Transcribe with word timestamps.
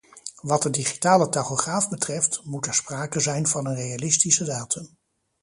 Wat 0.41 0.61
de 0.63 0.69
digitale 0.69 1.29
tachograaf 1.29 1.89
betreft, 1.89 2.41
moet 2.43 2.65
er 2.65 2.73
sprake 2.73 3.19
zijn 3.19 3.47
van 3.47 3.65
een 3.65 3.75
realistische 3.75 4.43
datum. 4.43 4.97